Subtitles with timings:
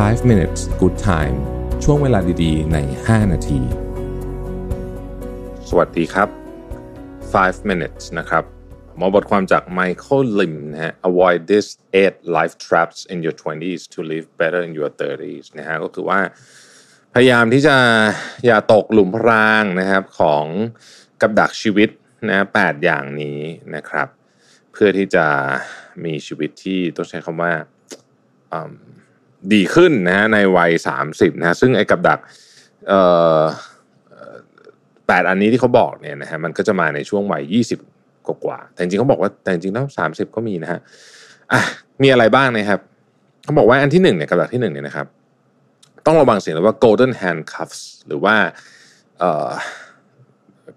[0.00, 1.36] 5 minutes good time
[1.84, 3.60] ช่วงเวลาดีๆ ใน 5 นาที
[5.68, 6.28] สวัสดีครับ
[7.02, 8.44] 5 minutes นะครับ
[8.88, 11.66] ผมเอาบทความจาก Michael Lim นะฮะ avoid this
[12.00, 16.20] eight life traps in your 20s to live better in your 30s นะฮะก็คือว่า
[17.14, 17.76] พยายามที่จะ
[18.46, 20.46] อย่าตกหลุมพรางนะครับของ
[21.20, 21.88] กับดักชีวิต
[22.28, 23.40] นะแปดอย่างนี้
[23.74, 24.08] นะครับ
[24.72, 25.26] เพื่อที่จะ
[26.04, 27.52] มีชีวิตที่ต้องใช้คำว่า
[29.52, 30.70] ดีขึ้นนะในวัย
[31.06, 32.18] 30นะซึ่งไอ้กับดัก
[35.06, 37.42] แปดอันนี้ที่เขาบอกเนี่ยนะฮะมันก็จะมาในช่วงวัย
[37.88, 40.80] 20 กว่าแต่จริงเขาบอกว่าแต่จริงแล้ว30ก็มีนะฮะ
[41.52, 41.60] อะ
[42.02, 42.80] มีอะไรบ้างนะครับ
[43.44, 45.06] เขาบอกว่าอันที่หนึ่งเนี่ยกับดักที่หนึ่งเนี่ยนะครับ
[46.06, 48.36] ต้องระวังเสียงว่า golden handcuffs หรือว่า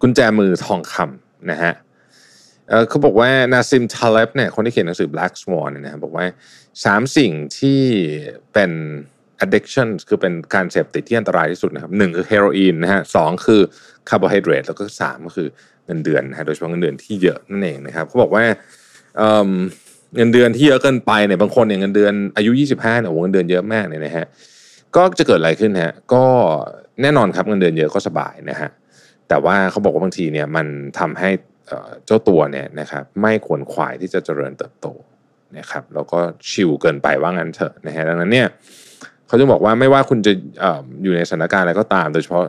[0.00, 1.72] กุญแจมือทองคำนะฮะ
[2.88, 6.26] เขาบอกว่านาซิมทาเลบเนี่ยคนที่เขียนหนังสือ Black Swan เนี่ยนะบอกว่า
[6.84, 7.80] สามสิ่งที่
[8.52, 8.70] เป็น
[9.44, 13.60] addiction คือเป็นการเสพติดที่อันตรายที่สุดนะครับหนึ่งคือเฮโรอีนนะฮะสองคือ
[14.08, 15.48] คาร์โบไฮเดรตแล้วก็สามก็คือ
[15.86, 18.44] เงินเดือนนะฮะโดยเฉพาะเงินเดือนที่เยอะนั่นเองนะครับเขาบอกว่า
[20.16, 24.26] เงินเดือนที่เยอะเกินไปเนี่ยบางคนเนี่ยเงินเดือนอายุ 25เนี่ยโอ้เงินเดือนเยอะมากเนี่ยนะฮะ
[24.96, 26.24] ก็จะเกิดอะไรขึ้นฮะก็
[27.02, 28.70] แน่นอนครับเงินเดือนเยอะก็สบายนะฮะ
[29.28, 30.66] แต่ว่าเขาบอกว่าบางทีเนี่ยมัน
[30.98, 31.30] ทำให้
[32.06, 34.86] เจ้าตัวเนี่ยนะครับไม่ขวนขวายที่จะเจริญเติบโต
[35.58, 36.18] นะครับแล้วก็
[36.50, 38.48] chill เกินไปว่างั้นเถอะนะฮะดังนั้นเนี่ย
[39.26, 40.32] เขาจะบอกว่าไม่ว่าคุณจะ
[41.02, 42.44] อยู่ในสถานการณ์อะไรก็ตาม โดยเฉพาะ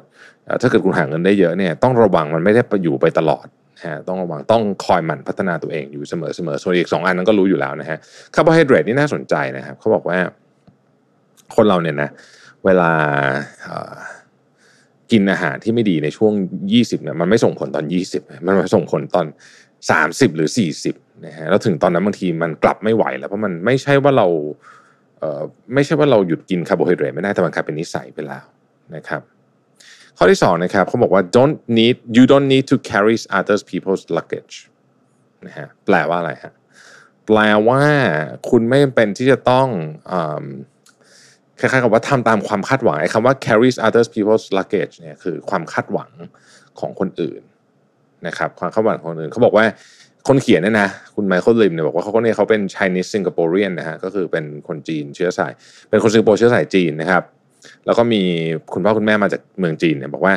[0.62, 7.98] ถ้าเกิดคุณหาเงินได้เยอะเนี่ยต้องระวังมันไม่ได้อยู่ไปตลอดนะฮะต้องระวังต้องคอยหมั่นพัฒนาตัวเองอยู่เสมอเสมอส่วนอีกสองอันนั้นก็รู้อยู่แล้วนะฮะ
[8.36, 10.18] คาร์โบไฮเดรตนี่น่าสนใจนะครับเขาบอกว่า
[11.56, 12.10] คนเราเนี่ยนะ
[12.66, 12.92] เวลา
[15.12, 16.34] กินอาหารที่ไม่ดีในช่วง
[16.70, 19.26] 20เนี่ยมันไม่ส่งผลตอน 20 มันมาส่งผลตอน
[19.82, 20.50] 30 หรือ
[20.88, 24.28] 40นะฮะแล้วถึงตอนนั้นบางทีมันกลับไม่ไหวแล้วเพราะมันไม่ใช่ว่าเรา
[25.20, 25.42] เอ่อ
[25.74, 28.44] ไม่ใช่ว่าเราหยุดกินคาร์โบไฮเดรตไม่ได้แต่มันกลายเป็นนิสัยไปแล้ว
[28.96, 29.22] นะครับ
[30.18, 34.56] ข้อที่2นะครับเขาบอกว่า don't need you don't need to carry other people's luggage
[35.46, 36.54] นะฮะแปลว่าอะไรฮะ
[37.26, 37.82] แปลว่า
[38.50, 39.68] คุณไม่จำเป็นที่จะต้อง
[41.60, 46.12] คล้ายๆกับว่าทำตามความคาดหวังไอ้คำว่า carries others people's luggage เนี่ยคือความคาดหวัง
[46.80, 47.42] ของคนอื่น
[48.28, 49.66] นะครับความคาดหวังของคนอื่นเขาบอกว่า
[50.28, 55.52] คนเขียนเนี่ยนะคุณไมเคิลลิมเนี่ยบอกว่าเขาเนี่ยเขาเป็น Chinese Singaporean นะฮะก็คือเป็นคนจีนเชื้อสาย
[55.90, 57.24] เป็นคนสิงคโปร์เชื้อสายจีนนะครับ
[57.86, 58.22] แล้วก็มี
[58.74, 60.34] คุณพ่อคุณแม่มาจากเมืองจีนเนี่ยบอกว่า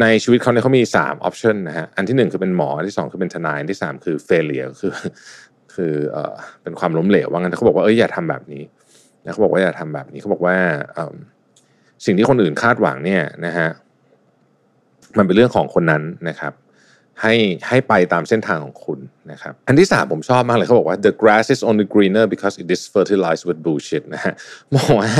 [0.00, 4.92] ในชีวิตเขาเนี่ยเขามี3 option นะฮะอันที่ 1 คือเป็นหมอ อันที่ 2 คือเป็นทนายอันที่ 3 คือ failure คือ
[5.74, 8.62] คือเอ่อเป็นความล้มเหลวว่างั้นเขาบอกว่าเอ้ยอย่าทำแบบนี้
[9.24, 10.56] นะเขาบอกว่าอย่าทำแบบนี้เขาบอกว่า
[12.04, 13.68] สิ่งที่คนอื่นคาดหวังเนี่ยนะฮะ
[15.18, 16.52] มันเป็นเรื่องของคนนั้นนะครับ
[17.22, 17.34] ให้
[17.68, 18.98] ให้ไปตามเส้นทางของคุณ
[19.32, 24.34] นะครับ อันที่สามผมชอบมากเลยเขาบอกว่า the grass is only greener because it is fertilized with bullshit นะฮะ
[24.76, 25.10] บอกว่า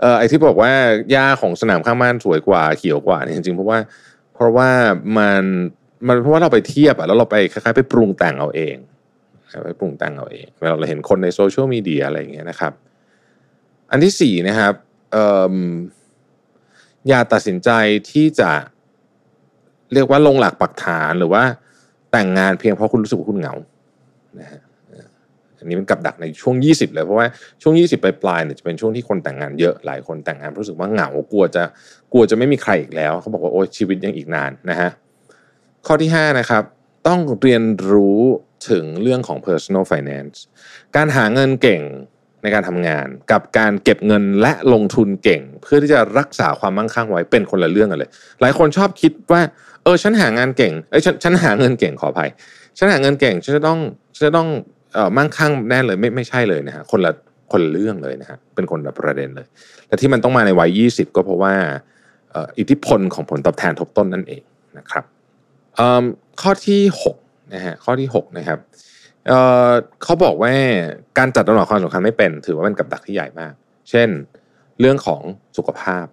[0.00, 0.72] เออไอที่บอกว่า
[1.10, 3.78] หญ้าของสนามข้างบ้านสวยกว่าเขียวกว่าเนี่ยจริงๆเพราะว่า
[4.34, 4.70] เพราะว่า
[5.18, 5.44] มัน
[6.06, 8.76] มันเพราะว่าเราไปเทียบอะแล้วเราไปคล้ายๆไปปรุงแต่งเอาเอง
[9.66, 12.72] ไปปรุงแต่งเอาเองเวลาเราเห็นคนในโซเชียลมีเดียอะไรอย่างเงี้ยนะครับ
[13.90, 14.74] อันที่สี่นะครับ
[17.08, 17.70] อย่าตัดสินใจ
[18.10, 18.50] ที่จะ
[19.92, 21.42] เรียกว่าลงหลักปักฐานหรือว่า
[22.12, 23.54] แต่งงานเพียงเพราะคุณรู้สึกว่าคุณเหงา
[24.40, 24.60] นะฮะ
[25.58, 27.26] อันนี้เป็นกับดักในช่วง 20 เลยเพราะว่า
[27.62, 31.62] ช่วง 20ปลายๆเนี่ยจะเป็นช่วงที่คนแต่งงานเยอะหลายคนแต่งงานรู้สึกว่าเหงากลัวจะ
[32.12, 34.90] กลัวจะไม่มีใครอีกแล้ว เขาบอกว่าโอ้ชีวิตยังอีกนานนะฮะ
[35.86, 36.62] ข้อที่ 5 นะครับ
[37.06, 38.20] ต้องเรียนรู้
[38.70, 40.36] ถึงเรื่องของ personal finance
[40.96, 41.82] การหาเงินเก่ง
[42.42, 48.10] ในการทำงาน กับการเก็บเงินและลงทุนเก่ง เพื่อที่จะรักษาความมั่งคั่งไว้เป็นคนละเรื่องกันเลย
[48.40, 49.40] หลายคนชอบคิดว่า
[49.82, 52.30] เออฉันหางานเก่งเอ้ยฉันฉันหาเงินเก่งขออภัย
[52.78, 53.78] ฉันหาเงินเก่งฉันจะต้อง
[54.16, 54.48] ฉันจะต้อง
[54.94, 57.12] เอ่อมั่งคั่งแน่เลยไม่ไม่ใช่เลยนะฮะคนละ
[57.52, 59.46] คนละเรื่องเลยนะฮะเป็นคนละประเด็นเลย
[59.86, 61.54] และที่มันต้องมาในวัย 20 ก็เพราะว่า
[62.58, 64.42] อิทธิพลของผลตอบแทนทบต้นนั่นเอง
[64.78, 65.04] นะครับ
[66.42, 66.80] ข้อที่
[67.18, 68.58] 6นะฮะข้อที่6นะครับ
[69.26, 70.52] เเขาบอกว่า
[71.18, 73.52] การจัดลำดับความสำคัญไม่เป็น ถือว่าเป็นกับดักที่ใหญ่มาก
[73.90, 74.08] เช่น
[74.80, 75.20] เรื่องของ
[75.58, 76.06] สุขภาพ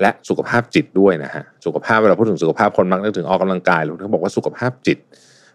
[0.00, 4.98] และสุขภาพจิตด้วยนะฮะสุขภาพเวลาพูดถึงสุขภาพคนมักนึกถึงออกกำลังกายหรือเขาบอกว่าสุขภาพจิต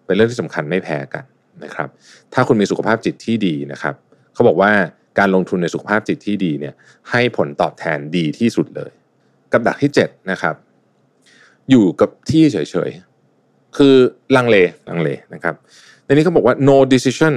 [0.06, 1.24] เป็นเรื่องที่สำคัญไม่แพ้กัน
[1.63, 1.89] นะครับ
[2.33, 3.95] ถ้าคุณมีสุขภาพจิตที่ดีนะครับ
[4.33, 4.71] เขาบอกว่า
[5.19, 6.74] การลงทุนในสุขภาพจิตที่ดีเนี่ย
[7.12, 8.91] ให้ผลตอบแทนดีที่สุดเลย
[9.51, 10.56] กับดักที่7นะครับ
[11.69, 12.57] อยู่กับที่เฉ
[12.88, 13.95] ยๆคือ
[14.35, 14.57] ลังเล
[14.89, 15.56] ลังเลนะครับ
[16.06, 17.36] ในนี้เขาบอกว่า no decision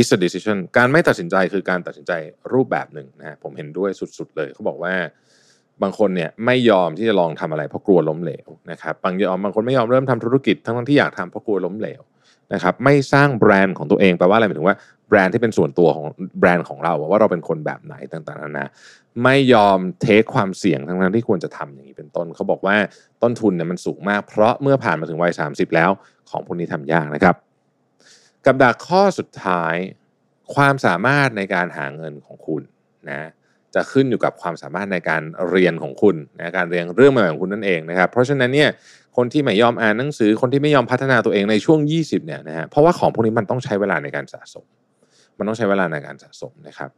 [0.00, 2.12] is a decision การไม่ตัดสินใจคือการตัดสินใจ
[2.52, 4.94] รูปแบบหนึ่งนะผมเห็นด้วยสุดๆเลยเขาบอกว่า
[5.82, 12.00] บางคนเนี่ยไม่ยอมที่จะลองทำอะไรเพราะกลัวล้มเหลวนะครับบางยอมบางคนไม่ยอมเริ่มทำธุรกิจทั้งที่อยากทำเพราะกลัวล้มเหลว
[12.54, 14.76] นะครับไม่สร้างแบรนด์ของตัวเองแปลว่าอะไรหมายถึงว่า
[15.08, 16.06] แบรนด์ที่เป็นส่วนตัวของ
[16.38, 18.66] แบรนด์ของเราว่าเราเป็นคนแบบไหนต่างๆนานา
[19.22, 22.76] ไม่ยอมเทคความเสี่ยงทั้งนั้นที่ควรจะทำอย่างนี้เป็นต้นเขาบอกว่า
[23.22, 25.90] ต้นทุนเนี่ยมันสูงมากเพราะเมื่อผ่านมาถึงวัย30 แล้ว
[26.30, 27.36] ของพวกนี้ทำยากนะครับ
[28.46, 29.74] กับดักข้อสุดท้าย
[30.54, 32.62] ความสามารถในการหาเงินของคุณ
[33.08, 33.28] นะ
[33.74, 38.68] จะขึ้นอยู่กับความสามารถในการเรียนของคุณนะการเรียนเรื่องใหม่ของคุณนั่นเองนะครับ เพราะฉะนั้นเนี่ย
[39.16, 44.66] คนที่ไม่ยอมอ่านหนังสือคนที่ไม่ยอมพัฒนาตัวเองในช่วง 20เนี่ยนะฮะเพราะว่าของพวกนี้มันต้องใช้เวลาในการสะสม
[45.38, 46.90] มันต้องใช้เวลาในการสะสมนะครับ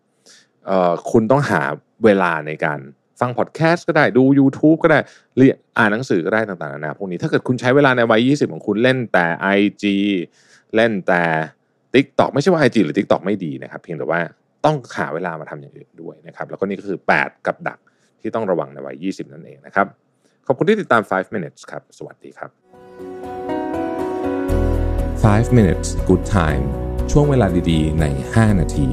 [0.66, 1.62] เอ่อคุณต้องหา
[2.04, 2.80] เวลาในการ
[3.20, 4.98] ฟังพอดแคสต์ก็ได้ดู YouTube ก็ได้
[5.36, 9.26] เรียนอ่านหนังสือก็ได้ต่างๆนานาพวกนี้ถ้าเกิดคุณใช้เวลาในวัย 20 ของคุณเล่นแต่
[9.58, 9.84] IG
[10.76, 11.22] เล่นแต่
[11.94, 14.20] TikTok ไม่ใช่ว่า IG หรือ TikTok ไม่ดีนะครับ เพียงแต่ว่า
[14.64, 17.78] ต้องหาเวลามาทำอย่างอื่นด้วยนะครับ แล้วก็นี่ก็คือ 8 กับดัก
[18.20, 19.86] ที่ต้องระวังในวัย 20 นั่นเองนะครับ
[20.46, 22.50] ขอบคุณที่ติดตาม 5 minutes ครับ สวัสดีครับ
[25.28, 26.64] 5 minutes good time
[27.12, 28.88] ช่วงเวลาดีๆ ใน 5 นาที